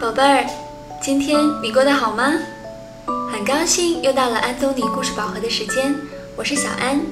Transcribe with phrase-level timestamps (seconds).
[0.00, 0.46] 宝贝儿，
[0.98, 2.32] 今天你过得好吗？
[3.30, 5.94] 很高兴又到了安东尼故事宝盒的时间，
[6.36, 7.02] 我是小安。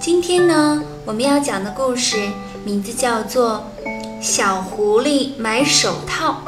[0.00, 2.16] 今天呢，我们要讲的故事
[2.64, 3.62] 名字叫做
[4.22, 6.42] 《小狐狸买手套》。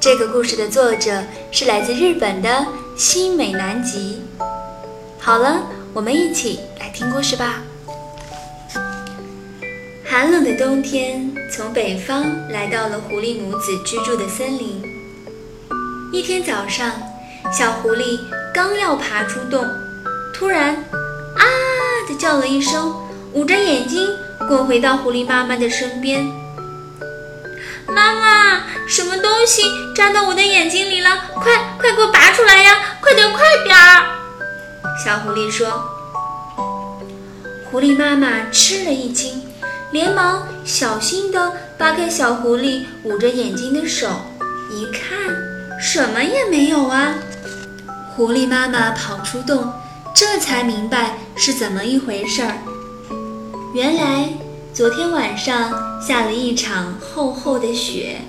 [0.00, 2.66] 这个故事的作者是来自日本的
[2.96, 4.22] 新美南吉。
[5.18, 5.60] 好了，
[5.92, 7.62] 我们一起来听故事吧。
[10.06, 14.80] 寒冷的冬天从北方来到了狐狸母子居住的森林。
[16.12, 16.92] 一天早上，
[17.52, 18.20] 小狐狸
[18.54, 19.66] 刚要爬出洞，
[20.32, 20.76] 突然
[21.36, 21.44] “啊”
[22.08, 22.94] 的叫了一声，
[23.32, 24.08] 捂着眼睛
[24.46, 26.24] 滚回到狐狸妈妈的身边。
[27.88, 29.62] 妈妈，什么东西
[29.96, 31.30] 扎到我的眼睛里了？
[31.34, 32.96] 快快给我拔出来呀！
[33.00, 34.06] 快点快点儿！
[35.04, 35.68] 小狐狸说。
[37.70, 39.49] 狐狸妈妈吃了一惊。
[39.92, 44.08] 连忙小心地扒开小狐狸捂着眼睛的手，
[44.70, 45.18] 一看，
[45.80, 47.14] 什么也没有啊！
[48.14, 49.72] 狐狸妈妈跑出洞，
[50.14, 52.58] 这才明白是怎么一回事儿。
[53.74, 54.28] 原来
[54.72, 58.20] 昨天晚上下了一场厚厚的雪，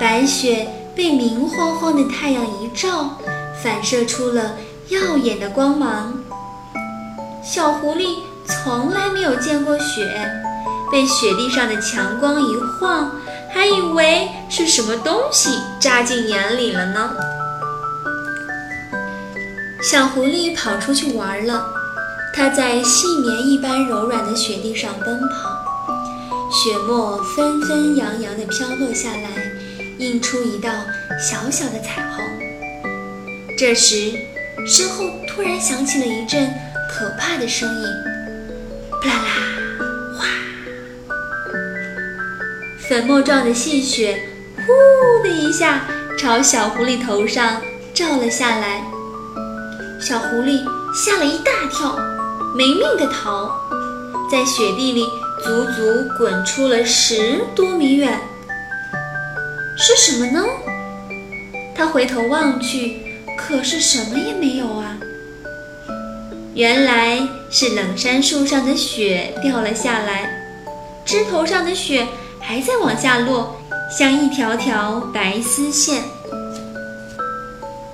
[0.00, 3.16] 白雪被明晃晃的太阳一照，
[3.62, 4.56] 反射出了
[4.88, 6.12] 耀眼的光芒。
[7.44, 8.16] 小狐狸。
[8.50, 10.28] 从来没有见过雪，
[10.90, 13.12] 被雪地上的强光一晃，
[13.48, 17.10] 还以为是什么东西扎进眼里了呢。
[19.80, 21.64] 小狐狸跑出去玩了，
[22.34, 25.56] 它在细绵一般柔软的雪地上奔跑，
[26.50, 29.30] 雪沫纷纷扬扬地飘落下来，
[29.98, 30.68] 映出一道
[31.18, 32.24] 小小的彩虹。
[33.56, 34.12] 这时，
[34.66, 36.52] 身后突然响起了一阵
[36.90, 38.09] 可怕的声音。
[39.06, 39.30] 啦啦，
[40.18, 40.26] 哗！
[42.88, 45.86] 粉末状的细雪，呼的一下
[46.18, 47.62] 朝小狐狸头上
[47.94, 48.82] 照了下来。
[50.00, 50.62] 小狐狸
[50.94, 51.98] 吓了一大跳，
[52.56, 53.50] 没命的逃，
[54.30, 55.06] 在雪地里
[55.42, 58.20] 足足滚出了十多米远。
[59.76, 60.44] 是什么呢？
[61.74, 63.00] 他回头望去，
[63.38, 64.96] 可是什么也没有啊。
[66.54, 67.20] 原来
[67.52, 70.30] 是冷杉树上的雪掉了下来，
[71.04, 72.06] 枝头上的雪
[72.38, 73.60] 还在往下落，
[73.98, 76.04] 像一条条白丝线。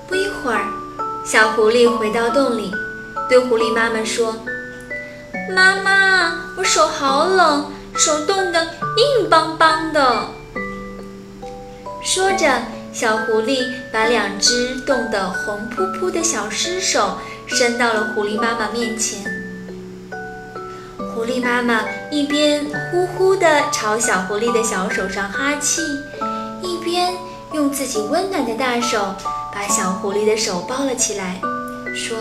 [0.06, 0.66] 不一会儿，
[1.24, 2.70] 小狐狸回到洞里，
[3.30, 4.36] 对狐狸妈妈说
[5.50, 10.28] ：“妈妈，我手好冷，手冻得硬邦邦的。”
[12.04, 12.60] 说着，
[12.92, 17.16] 小狐狸把两只冻得红扑扑的小尸手。
[17.48, 19.22] 伸到了狐狸妈妈面前，
[21.16, 25.80] 狐狸妈妈一边呼呼地朝小狐狸的小手上哈气，
[26.60, 27.10] 一边
[27.54, 29.14] 用自己温暖的大手
[29.50, 31.40] 把小狐狸的手包了起来，
[31.94, 32.18] 说：“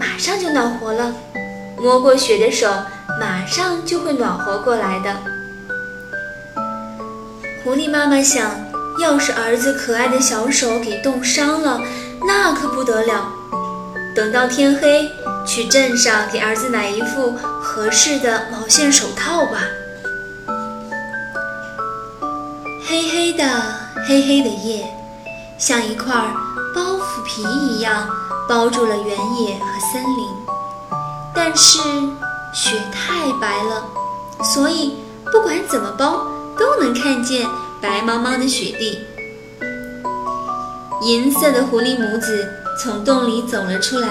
[0.00, 1.14] 马上就暖和了，
[1.76, 2.66] 摸过雪的手
[3.20, 5.14] 马上就会暖和过来的。”
[7.62, 8.52] 狐狸妈妈想，
[8.98, 11.78] 要是儿子可爱的小手给冻伤了，
[12.26, 13.34] 那可不得了。
[14.16, 15.12] 等到天黑，
[15.52, 19.58] 去镇上给儿子买一副合适的毛线手套吧。
[22.86, 23.44] 黑黑的，
[24.06, 24.86] 黑黑的夜，
[25.58, 26.14] 像一块
[26.72, 28.08] 包袱皮一样
[28.48, 30.28] 包住了原野和森林。
[31.34, 31.80] 但是
[32.54, 33.84] 雪太白了，
[34.54, 34.98] 所以
[35.32, 37.44] 不管怎么包，都能看见
[37.80, 39.00] 白茫茫的雪地。
[41.02, 42.48] 银色的狐狸母子。
[42.82, 44.08] 从洞里走了出来，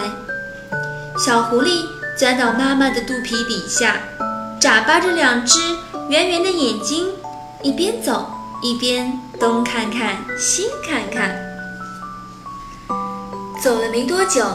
[1.19, 1.85] 小狐狸
[2.17, 3.97] 钻到妈妈的肚皮底下，
[4.57, 5.59] 眨巴着两只
[6.07, 7.09] 圆圆的眼睛，
[7.61, 8.31] 一边走
[8.61, 11.37] 一边东看看西看看。
[13.61, 14.45] 走了没多久，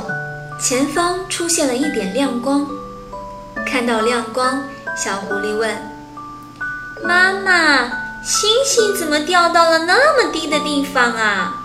[0.58, 2.66] 前方出现了一点亮光。
[3.66, 4.64] 看到亮光，
[4.96, 5.70] 小狐狸问
[7.04, 7.90] ：“妈妈，
[8.24, 11.60] 星星怎么掉到了那么低的地方啊？”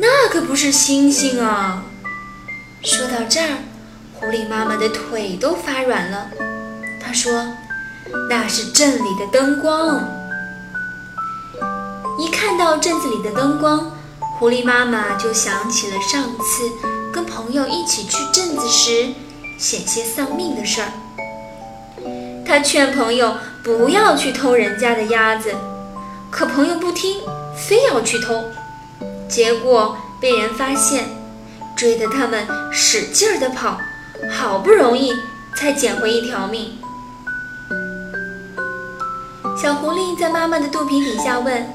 [0.00, 1.82] 那可不是星星啊！
[2.82, 3.58] 说到这儿，
[4.14, 6.28] 狐狸妈妈的腿都发软了。
[7.00, 7.48] 她说
[8.30, 10.00] ：“那是镇里的灯光。”
[12.18, 13.92] 一看到镇子里的灯光，
[14.38, 16.70] 狐狸妈妈就想起了上次
[17.12, 19.08] 跟朋友一起去镇子时
[19.58, 20.88] 险些丧命的事儿。
[22.46, 25.54] 她劝朋友不要去偷人家的鸭子，
[26.30, 27.20] 可朋友不听，
[27.56, 28.44] 非要去偷。
[29.28, 31.04] 结果被人发现，
[31.78, 33.78] 追得他们使劲儿地跑，
[34.36, 35.14] 好不容易
[35.54, 36.76] 才捡回一条命。
[39.56, 41.72] 小狐狸在妈妈的肚皮底下问：“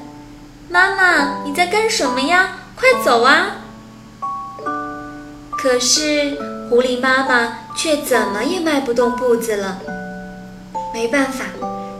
[0.68, 2.50] 妈妈，你在干什么呀？
[2.76, 3.56] 快走啊！”
[5.56, 6.36] 可是
[6.68, 9.78] 狐狸妈妈却怎么也迈不动步子了。
[10.92, 11.46] 没办法，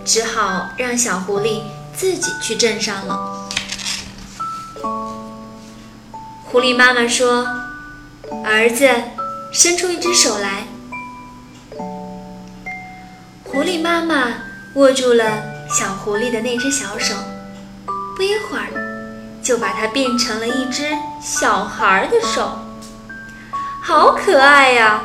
[0.05, 1.63] 只好让小狐狸
[1.97, 3.49] 自己去镇上了。
[6.45, 7.47] 狐狸妈妈说
[8.43, 8.89] ：“儿子，
[9.53, 10.65] 伸出一只手来。”
[13.45, 14.35] 狐狸妈妈
[14.75, 15.25] 握住了
[15.69, 17.15] 小狐狸的那只小手，
[18.17, 18.67] 不一会儿，
[19.43, 20.89] 就把它变成了一只
[21.21, 22.59] 小孩的手，
[23.81, 25.03] 好可爱呀！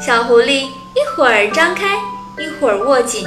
[0.00, 1.98] 小狐狸一会儿张开，
[2.38, 3.26] 一会儿握紧，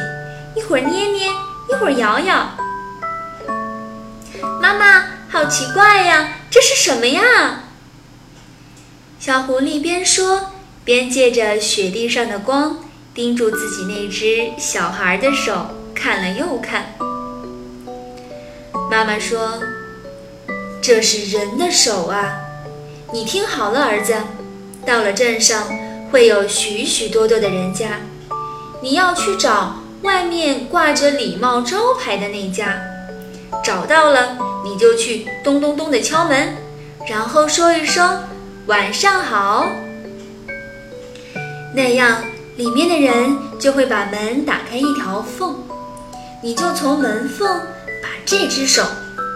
[0.56, 1.28] 一会儿捏捏，
[1.70, 2.50] 一会儿摇摇。
[4.60, 7.63] 妈妈，好奇怪呀，这是什么呀？
[9.26, 10.48] 小狐狸边说
[10.84, 12.76] 边借着雪地上的光。
[13.16, 16.94] 盯住自己那只小孩的手，看了又看。
[18.92, 19.62] 妈妈说
[20.84, 22.34] ：“这是人的手啊！
[23.14, 24.14] 你听好了，儿子，
[24.86, 25.70] 到了镇上
[26.12, 28.02] 会有许许多多的人家，
[28.82, 32.78] 你要去找外面挂着礼貌招牌的那家。
[33.64, 36.56] 找到了，你就去咚咚咚的敲门，
[37.08, 38.22] 然后说一声
[38.68, 39.68] ‘晚上好’，
[41.76, 42.24] 那样。”
[42.56, 45.56] 里面的人就会把门打开一条缝，
[46.44, 47.48] 你就从门缝
[48.00, 48.84] 把这只手，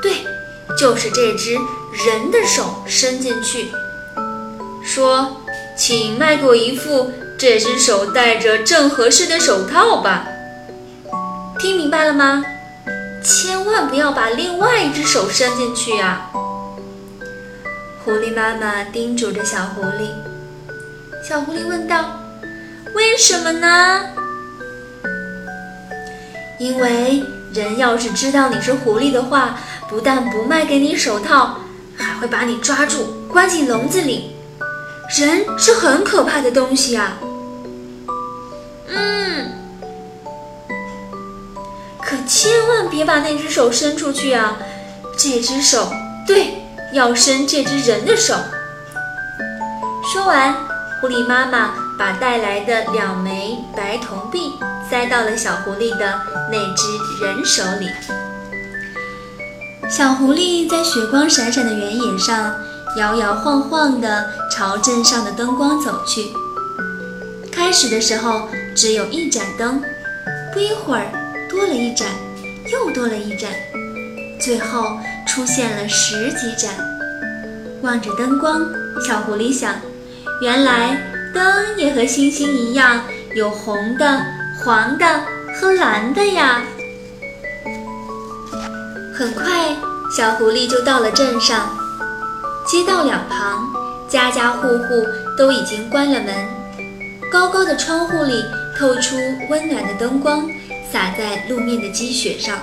[0.03, 0.17] 对，
[0.77, 1.55] 就是这只
[2.05, 3.69] 人的手伸进去，
[4.85, 5.37] 说
[5.75, 10.27] ：“请卖给我一副这只手戴着正合适的手套吧。”
[11.57, 12.45] 听明白了吗？
[13.23, 16.29] 千万不要把另外一只手伸进去啊！
[18.07, 20.07] 狐狸妈妈叮嘱着小狐狸。
[21.27, 22.21] 小狐狸问道。
[22.95, 24.01] 为什么呢？
[26.57, 27.21] 因为
[27.53, 29.59] 人要是知道你是狐狸的话，
[29.89, 31.57] 不但不卖给你手套，
[31.97, 34.37] 还会把你抓住关进笼子里。
[35.19, 37.17] 人是很可怕的东西啊。
[38.87, 39.51] 嗯，
[42.01, 44.57] 可千万别把那只手伸出去啊！
[45.17, 45.91] 这只手，
[46.25, 46.53] 对，
[46.93, 48.35] 要伸这只人的手。
[50.13, 50.53] 说完，
[51.01, 51.87] 狐狸妈妈。
[51.97, 54.53] 把带来的两枚白铜币
[54.87, 57.89] 塞到了小狐狸的那只人手里。
[59.89, 62.55] 小狐狸在雪光闪闪的原野上
[62.97, 66.27] 摇摇晃晃地朝镇上的灯光走去。
[67.51, 69.81] 开始的时候只有一盏灯，
[70.53, 71.07] 不一会儿
[71.49, 72.07] 多了一盏，
[72.71, 73.49] 又多了一盏，
[74.39, 76.73] 最后出现了十几盏。
[77.81, 78.61] 望着灯光，
[79.05, 79.75] 小狐狸想：
[80.41, 80.97] 原来。
[81.33, 83.03] 灯也和星星一样，
[83.35, 84.25] 有红的、
[84.63, 85.05] 黄的
[85.53, 86.63] 和蓝的呀。
[89.13, 89.75] 很快，
[90.15, 91.69] 小狐狸就到了镇上。
[92.65, 93.67] 街道两旁，
[94.09, 95.05] 家家户户
[95.37, 96.33] 都已经关了门。
[97.29, 98.43] 高高的窗户里
[98.79, 99.15] 透出
[99.49, 100.49] 温暖的灯光，
[100.91, 102.57] 洒在路面的积雪上。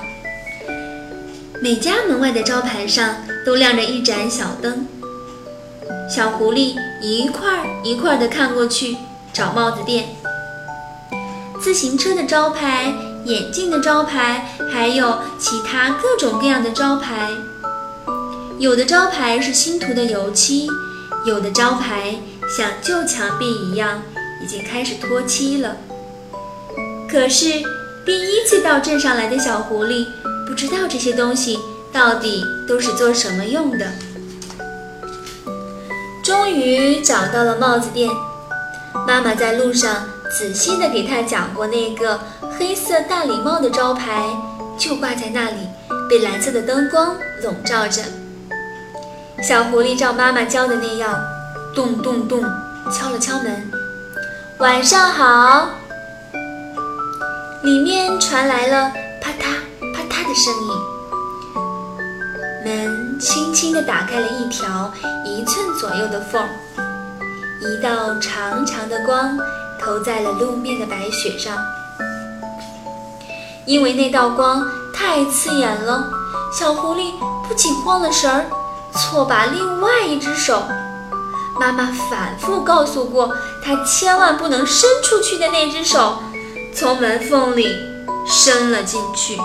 [1.64, 4.86] 每家门外的招牌上都亮着一盏小灯。
[6.14, 8.98] 小狐狸一块一块地看过去，
[9.32, 10.14] 找帽子店、
[11.58, 12.92] 自行车的招牌、
[13.24, 17.30] 眼镜的招牌，还有其他各种各样的招牌。
[18.58, 20.68] 有的招牌是新涂的油漆，
[21.24, 22.16] 有的招牌
[22.54, 24.02] 像旧墙壁一样，
[24.44, 25.78] 已经开始脱漆了。
[27.10, 27.46] 可是
[28.04, 30.04] 第一次到镇上来的小狐狸，
[30.54, 31.58] 不知道这些东西
[31.92, 33.88] 到底都是做什么用的。
[36.22, 38.08] 终于找到了帽子店，
[39.04, 42.20] 妈妈在路上仔细地给他讲过那个
[42.56, 44.22] 黑色大礼帽的招牌，
[44.78, 45.56] 就挂在那里，
[46.08, 48.02] 被蓝色的灯光笼罩着。
[49.42, 51.20] 小狐狸照妈妈教的那样，
[51.74, 52.44] 咚咚咚
[52.92, 53.72] 敲了敲门，
[54.58, 55.70] 晚上好。
[57.64, 59.56] 里面传来了啪嗒
[60.34, 60.68] 声音。
[62.64, 64.92] 门轻轻地打开了一条
[65.24, 66.42] 一寸左右的缝，
[67.60, 69.38] 一道长长的光
[69.80, 71.56] 投在了路面的白雪上。
[73.66, 76.10] 因为那道光太刺眼了，
[76.52, 77.12] 小狐狸
[77.46, 78.46] 不仅慌了神儿，
[78.92, 80.62] 错把另外一只手，
[81.60, 86.18] 妈妈反复告诉过他千万不能伸出去的那只手，
[86.74, 87.68] 从门缝里
[88.26, 89.38] 伸了进去。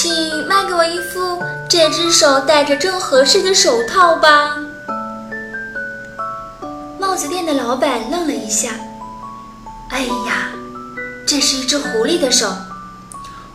[0.00, 4.56] 请卖给我一副这只手戴着正合适的手套吧。
[7.00, 8.70] 帽子店的老板愣了一下，
[9.90, 10.50] 哎呀，
[11.26, 12.48] 这是一只狐狸的手，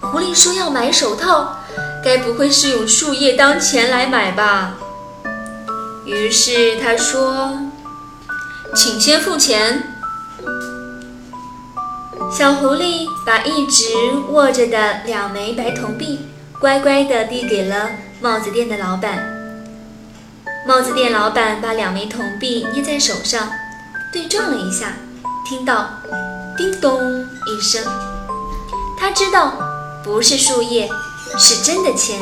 [0.02, 1.60] 狐狸说要买手套，
[2.04, 4.74] 该不会是用树叶当钱来买吧？
[6.04, 7.58] 于是他说
[8.76, 9.92] ：“请先付钱。”
[12.38, 13.86] 小狐狸把一直
[14.32, 16.20] 握着的两枚白铜币
[16.64, 17.90] 乖乖地递给了
[18.22, 19.22] 帽子店的老板。
[20.66, 23.52] 帽子店老板把两枚铜币捏在手上，
[24.14, 24.94] 对撞了一下，
[25.46, 25.90] 听到
[26.56, 27.02] “叮咚”
[27.48, 27.84] 一声，
[28.98, 29.56] 他知道
[30.06, 30.90] 不是树叶，
[31.38, 32.22] 是真的钱，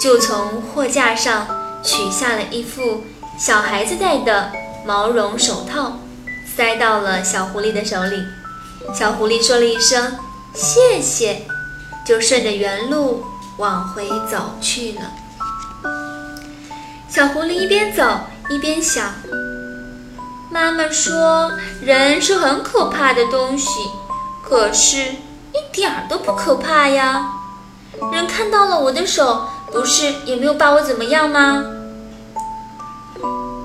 [0.00, 1.44] 就从货架上
[1.82, 3.02] 取下了一副
[3.36, 4.52] 小孩子戴的
[4.86, 5.98] 毛绒手套，
[6.56, 8.22] 塞到了小狐狸的手里。
[8.94, 10.16] 小狐狸说了一声
[10.54, 11.42] “谢谢”，
[12.06, 13.24] 就顺着原路
[13.58, 15.02] 往回走去了。
[17.08, 18.02] 小狐狸一边走
[18.48, 19.12] 一边想
[20.50, 23.68] ：“妈妈说人是很可怕的东西，
[24.42, 27.32] 可是一点儿都不可怕呀。
[28.12, 31.64] 人看到了我的手，不是也没有把我怎么样吗？”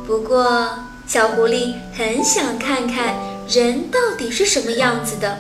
[0.06, 0.70] 不过，
[1.08, 3.16] 小狐狸很想看看
[3.48, 5.40] 人到底是什么样子的。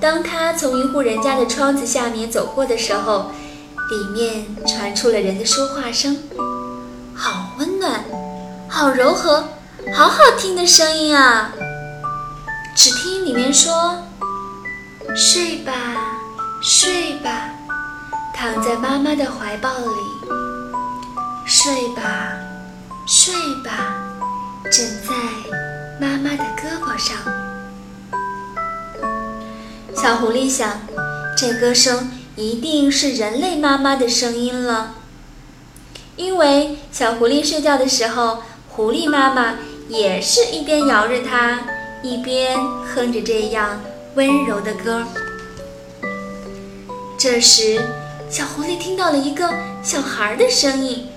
[0.00, 3.32] 当他从一户人家的窗子下面走过的时候，
[3.90, 6.16] 里面传出了人的说话声，
[7.14, 8.04] 好温暖，
[8.68, 9.48] 好柔和，
[9.94, 11.52] 好好听的声音啊！
[12.76, 14.04] 只听里面说
[15.16, 15.72] ：“睡吧，
[16.62, 17.50] 睡吧，
[18.32, 20.30] 躺在妈妈的怀抱里。
[21.44, 22.38] 睡吧，
[23.04, 23.96] 睡吧，
[24.70, 25.14] 枕在
[26.00, 27.16] 妈妈的胳膊上。”
[30.00, 30.80] 小狐狸想，
[31.36, 32.10] 这歌声。
[32.36, 34.94] 一定是人类妈妈的声音了，
[36.14, 39.56] 因为小狐狸睡觉的时候，狐狸妈妈
[39.88, 41.62] 也是一边摇着它，
[42.00, 42.56] 一边
[42.94, 43.80] 哼着这样
[44.14, 45.02] 温柔的歌。
[47.18, 47.82] 这时，
[48.30, 49.52] 小狐狸听到了一个
[49.82, 51.08] 小孩的声音：“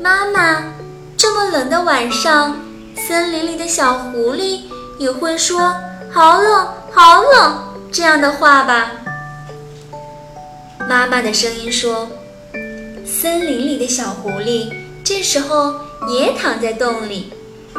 [0.00, 0.72] 妈妈，
[1.18, 2.56] 这么冷的晚上，
[3.06, 4.62] 森林里的小狐狸
[4.98, 5.76] 也会说
[6.10, 8.92] ‘好冷，好冷’这样的话吧？”
[10.88, 12.08] 妈妈的声音说
[13.04, 14.72] ：“森林里的小狐狸
[15.04, 15.74] 这时候
[16.08, 17.34] 也躺在洞里，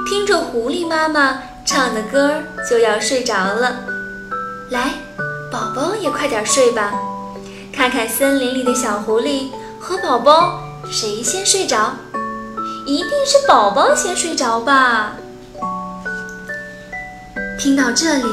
[0.08, 3.78] 听着狐狸妈妈唱的歌就要睡着了。
[4.70, 4.92] 来，
[5.52, 6.94] 宝宝也快点睡吧，
[7.74, 9.48] 看看森林里的小狐狸
[9.80, 11.96] 和宝宝谁先睡着？
[12.86, 15.14] 一定是宝宝先睡着吧。”
[17.58, 18.26] 听到这里，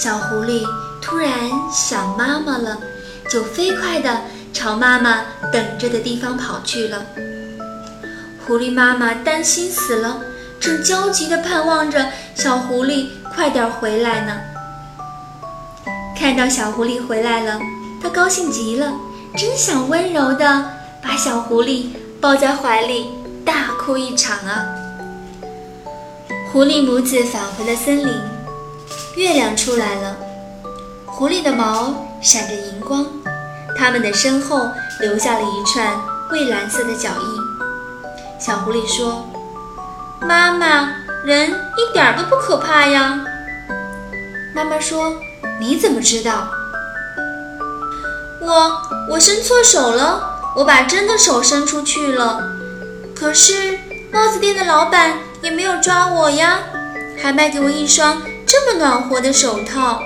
[0.00, 0.64] 小狐狸
[1.02, 1.32] 突然
[1.72, 2.78] 想妈妈了。
[3.30, 4.22] 就飞快地
[4.54, 5.20] 朝妈妈
[5.52, 7.04] 等着的地方跑去了。
[8.46, 10.22] 狐狸妈妈担心死了，
[10.58, 14.40] 正焦急地盼望着小狐狸快点回来呢。
[16.18, 17.60] 看到小狐狸回来了，
[18.02, 18.94] 它高兴极了，
[19.36, 20.70] 真想温柔地
[21.02, 21.88] 把小狐狸
[22.22, 23.10] 抱在怀里
[23.44, 24.64] 大哭一场啊！
[26.50, 28.08] 狐狸母子返回了森林，
[29.18, 30.16] 月亮出来了，
[31.06, 32.06] 狐狸的毛。
[32.20, 33.06] 闪着银光，
[33.76, 34.68] 它们的身后
[35.00, 35.96] 留下了一串
[36.30, 38.40] 蔚蓝色的脚印。
[38.40, 39.24] 小狐狸说
[40.20, 40.90] ：“妈妈，
[41.24, 43.20] 人一点都不可怕呀。”
[44.52, 45.16] 妈妈说
[45.60, 46.48] ：“你怎么知道？”
[48.42, 52.42] 我我伸错手了，我把真的手伸出去了，
[53.14, 53.78] 可是
[54.12, 56.58] 帽子店的老板也没有抓我呀，
[57.22, 60.02] 还卖给我一双这么暖和的手套。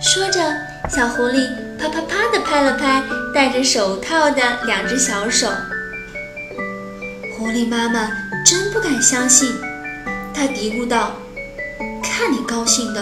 [0.00, 0.40] 说着，
[0.88, 3.02] 小狐狸啪啪啪地拍了拍
[3.34, 5.48] 戴着手套的两只小手。
[7.36, 8.12] 狐狸妈妈
[8.46, 9.52] 真不敢相信，
[10.32, 11.10] 她嘀咕道
[12.02, 13.00] ：“看你高兴的，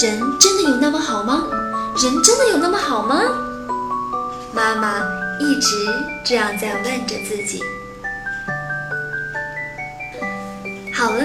[0.00, 1.48] 人真的有那么好吗？
[2.00, 3.20] 人真的有那么好吗？”
[4.54, 5.02] 妈妈
[5.40, 5.68] 一直
[6.24, 7.60] 这样在问着自己。
[10.94, 11.24] 好了，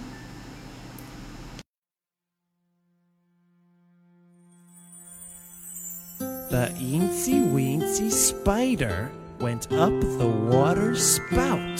[6.51, 11.77] The eensy weensy spider went up the water spout.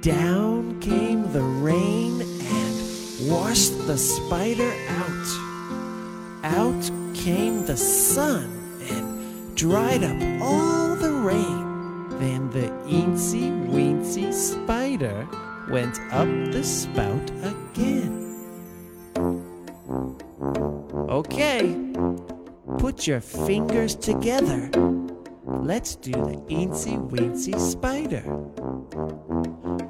[0.00, 5.28] Down came the rain and washed the spider out.
[6.42, 8.50] Out came the sun
[8.90, 12.08] and dried up all the rain.
[12.18, 15.28] Then the eensy weensy spider
[15.70, 18.16] went up the spout again.
[21.08, 21.76] Okay,
[22.80, 24.70] put your fingers together.
[25.44, 28.22] Let's do the eensy weensy spider.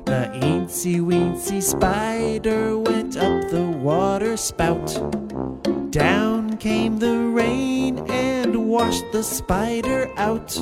[0.06, 4.88] The eensy weensy spider went up the water spout.
[5.92, 10.58] Down came the rain and washed the spider out.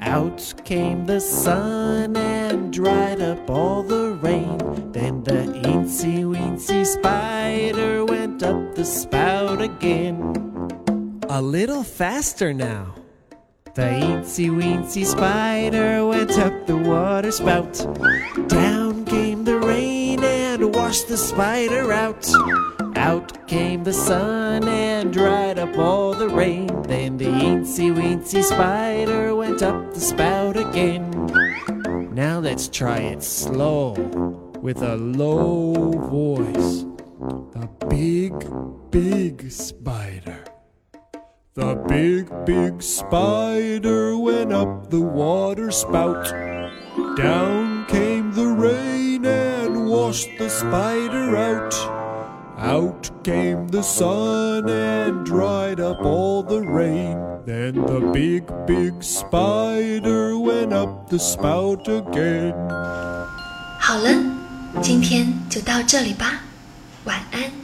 [0.00, 4.58] Out came the sun and dried up all the rain.
[4.90, 10.57] Then the eensy weensy spider went up the spout again.
[11.30, 12.94] A little faster now.
[13.74, 17.74] The eensy weensy spider went up the water spout.
[18.48, 22.26] Down came the rain and washed the spider out.
[22.96, 26.68] Out came the sun and dried up all the rain.
[26.84, 31.10] Then the eensy weensy spider went up the spout again.
[32.14, 33.92] Now let's try it slow
[34.62, 36.86] with a low voice.
[37.52, 38.32] The big,
[38.90, 40.42] big spider.
[41.57, 46.25] The big, big spider went up the water spout.
[47.15, 51.75] Down came the rain and washed the spider out.
[52.57, 57.17] Out came the sun and dried up all the rain.
[57.45, 62.55] Then the big, big spider went up the spout again.
[63.79, 64.09] 好了，
[64.81, 66.41] 今天就到这里吧，
[67.05, 67.56] 晚安。